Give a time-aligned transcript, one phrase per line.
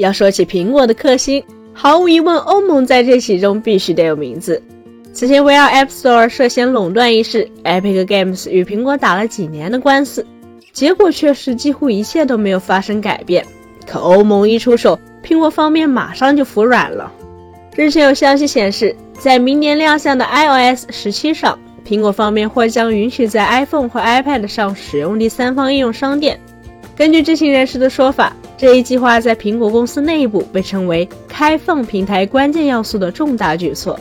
[0.00, 1.44] 要说起苹果的克星，
[1.74, 4.62] 毫无疑问，欧盟在这其中必须得有名字。
[5.12, 10.26] 此前围绕 App Store 涉嫌垄断一事，Epic Games 与苹果打了几年的官司，
[10.72, 13.44] 结果却是几乎一切都没有发生改变。
[13.86, 17.12] 可欧盟一出手，苹果方面马上就服软了。
[17.76, 26.40] 日前有消息显示，在明年亮相的 iOS 十七上，苹果方面或将允许在 iPhone 和 iPad 上使用第三方应用商店。
[26.96, 33.98] 根据知情人士的说法，这一计划在苹果公司内部被称为开放平台关键要素的重大举措。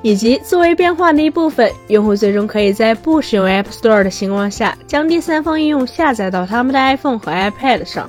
[0.00, 8.08] 以及作为变化的一部分，用户最终可以在不使用 App Store 的情况下，将第三方应用下载到他们的 iPhone 和 iPad 上。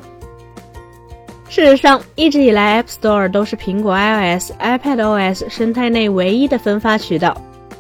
[1.50, 7.36] 事实上，一直以来 App Store 都是苹果 iOS、iPadOS 生态内唯一的分发渠道。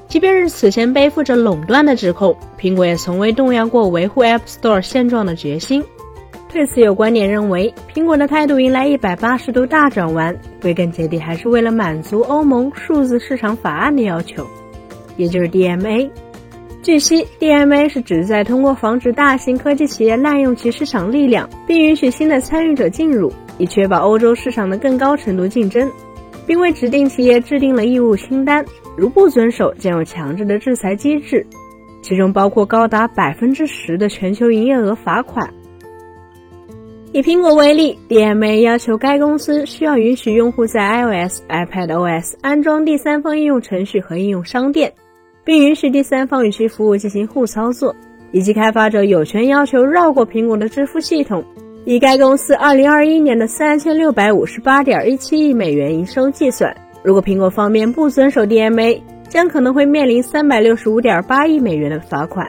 [0.09, 5.81] 即便是此前背负着垄断的指控，苹果也从未动摇过维护 App Store 现状的决心。
[6.53, 14.45] 对此，有观点认为，苹果的态度迎来一百八十度大转弯，归根结底还是为了满足欧盟数字市场法案的要求，
[15.15, 16.09] 也就是 DMA。
[16.81, 25.89] 据悉，DMA 是旨在通过防止大型科技企业滥用其市场力量，并允许新的参与者进入，以确保欧洲市场的更高程度竞争，
[26.45, 28.65] 并为指定企业制定了义务清单，
[28.97, 31.45] 如不遵守，将有强制的制裁机制，
[32.01, 35.47] 其中包括高达百分之十的全球营业额罚款。
[37.13, 44.93] 以苹果为例，DMA 要求该公司需要允许用户在 iOS、iPadOS 安装第三方应用程序和应用商店，
[45.43, 47.93] 并允许第三方与其服务进行互操作，
[48.31, 51.43] 以及开发者有权要求绕过苹果的支付系统。
[51.83, 62.47] 以该公司2021年的3658.17亿美元营收计算，如果苹果方面不遵守 DMA，将可能会面临365.8亿美元的罚款。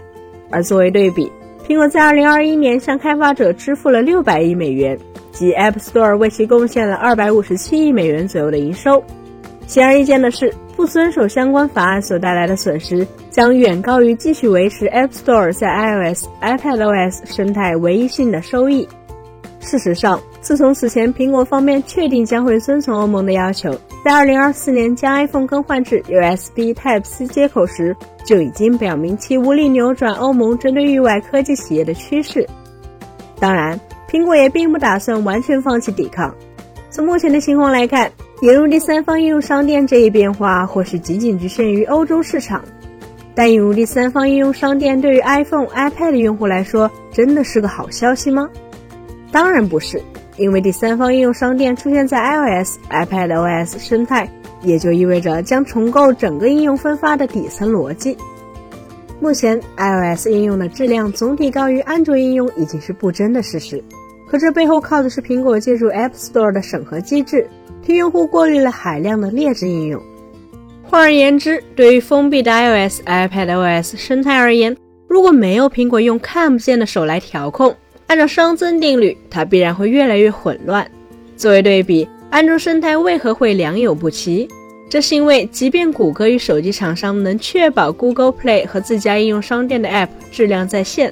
[0.51, 1.33] 而作为对比，
[1.73, 4.99] 苹果在2021年向开发者支付了60亿美元，
[5.31, 9.03] 即 App Store 为其贡献了257亿美元左右的营收。
[9.67, 18.87] 显而易见的是，不遵守相关法案所带来的损失将远高于继续维持 App Store 在 iOS、iPadOS 生态唯一性的收益。
[19.61, 23.75] 事实上，自从此前苹果方面确定将会遵从欧盟的要求，
[24.05, 32.45] 在2024年将 iPhone 更换至 USB Type-C 接口时，就已经表明其无力扭转欧盟针对域外科技企业的趋势。
[33.39, 33.79] 当然，
[34.11, 36.35] 苹果也并不打算完全放弃抵抗。
[36.91, 38.11] 从目前的情况来看，
[38.41, 42.61] 引入第三方应用商店这一变化或许仅仅局限于欧洲市场，
[43.37, 48.51] 但引入第三方应用商店对于 iPhone、iPad 用户来说，真的是个好消息吗？
[49.31, 50.03] 当然不是，
[50.37, 54.29] 因为第三方应用商店出现在 iOS、iPadOS 生态，
[54.63, 58.17] 也就意味着将重构整个应用分发的底层逻辑。
[59.21, 63.83] 目前 iOS 应用的质量总体高于安卓应用已经是不争的事实，
[64.29, 67.47] 可这背后靠的是苹果借助 App Store 的审核机制，
[67.83, 70.03] 替用户过滤了海量的劣质应用。
[70.83, 74.77] 换而言之，对于封闭的 iOS、iPadOS 生态而言，
[75.07, 77.75] 如果没有苹果用看不见的手来调控，
[78.13, 80.87] 按照熵增定律，它必然会越来越混乱。
[81.35, 84.47] 作为对比，安卓生态为何会良莠不齐？
[84.91, 91.11] 这是因为，即便谷歌与手机厂商能确保 Google Play 和自家应用商店的 App 质量在线，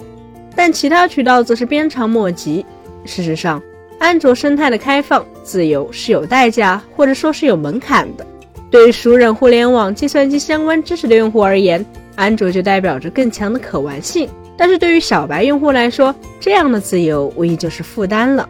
[0.54, 2.66] 但其他渠道则是鞭长莫及。
[3.06, 3.62] 事实上，
[3.98, 8.26] 安卓生态的开放自由是有代价，或者说是有门槛的。
[8.70, 11.82] 对于熟稔互联网、计算机相关知识的用户而言，
[12.14, 14.28] 安卓就代表着更强的可玩性。
[14.60, 18.46] 但是对于小白用户来说，这样的自由无疑就是负担了。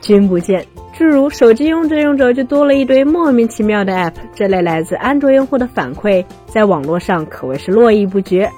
[0.00, 8.50] 君不见，诸如手机用着用着就多了一堆莫名其妙的 App，这类来自安卓用户的反馈，在网络上可谓是络绎不绝。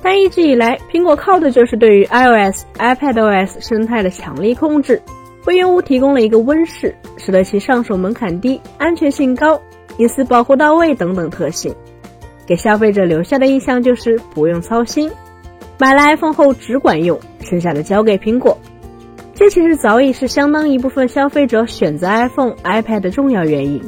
[0.00, 5.02] 但一直以来，苹果靠的就是对于 iOS、iPadOS 生态的强力控制，
[5.46, 9.60] 为用户提供了一个温室，使得其上手门槛低、安全性高、
[9.98, 11.74] 隐私保护到位等等特性，
[12.46, 15.10] 给消费者留下的印象就是不用操心。
[15.80, 18.54] 买了 iPhone 后只管用，剩下的交给苹果。
[19.34, 23.80] 这其实早已是相当一部分消费者选择 iPhone、iPad 的重要原因。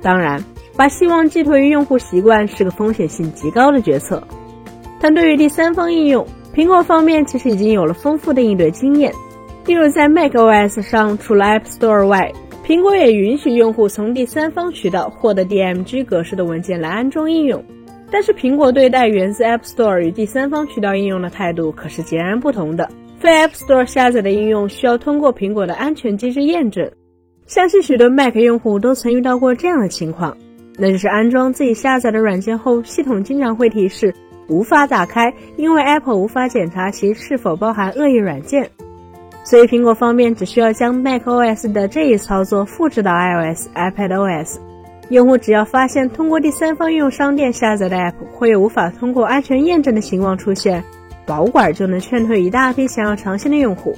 [0.00, 0.42] 当然，
[0.74, 4.26] 把希望寄托于用户习惯是个风险性极高的决策。
[4.98, 9.12] 但对于第三方应用，苹果方面其实已经有了丰富的应对经验。
[9.66, 12.32] 例如在 macOS 上，除了 App Store 外，
[12.66, 17.62] 苹果也允许用户从第三方渠道获得 DMG 格式的文件来安装应用。
[18.10, 22.88] 但是，苹果对待源自 App Store 与第三方渠道应用的态度可是截然不同的。
[23.18, 26.90] 非 App Store 下载的应用需要通过苹果的安全机制验证。
[27.46, 30.36] 相信许多 Mac 用户都曾遇到过这样的情况，
[30.78, 34.14] 那就是安装自己下载的软件后，系统经常会提示
[34.48, 38.70] 无法打开，因为 Apple 无法检查其是否包含恶意软件。
[39.44, 44.58] 所以苹果方面只需要将 macOS 的这一操作复制到 iOS、iPadOS，
[45.10, 50.84] 用户只要发现通过第三方应用商店下载的 App 会有无法通过安全验证的情况出现，
[51.24, 53.96] 保管就能劝退一大批想要尝鲜的用户。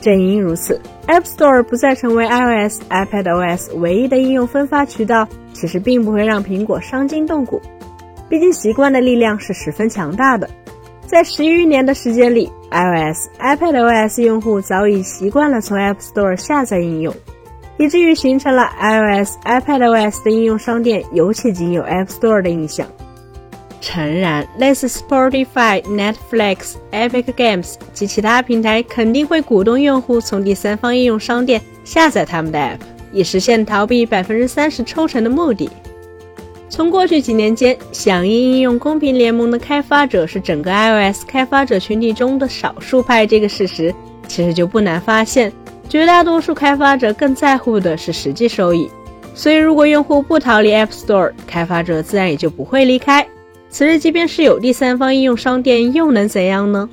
[0.00, 7.60] 正因如此，App Store 不再成为 iOS、iPadOS 唯一的应用分发渠道，其实并不会让苹果伤筋动骨。
[8.28, 10.48] 毕竟习惯的力量是十分强大的。
[11.06, 17.14] 在十余年的时间里，iOS、iPadOS 用户早已习惯了从 App Store 下载应用，
[17.78, 22.86] 以至于形成了 iOS、iPadOS 的应用商店尤其仅有 App Store 的印象。
[23.80, 32.78] 诚然，类似 Spotify、Netflix、Epic Games 及其他平台肯定会鼓动用户从第三方应用商店下载他们的 App，
[33.12, 35.70] 以实现逃避百分之三十抽成的目的。
[36.68, 43.94] 从过去几年间，响应应用公平联盟的开发者是整个 iOS 开发者群体中的少数派这个事实，
[44.26, 45.52] 其实就不难发现，
[45.88, 48.88] 绝大多数开发者更在乎的是实际收益。
[49.34, 53.26] 所以，如果用户不逃离 App Store，开发者自然也就不会离开。
[53.70, 56.88] 此时，即便是有第三方应用商店，又能怎样呢？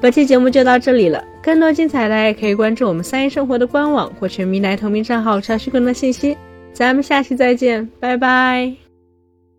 [0.00, 6.36] 本期节目就到这里了，更多精彩大家可以关注我们三一生活的官网或全民来同名账号查询更多信息。
[6.72, 8.87] 咱们下期再见，拜拜。